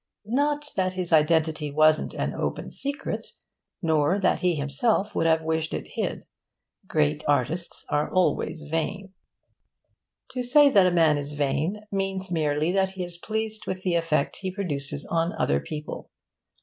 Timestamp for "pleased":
13.17-13.67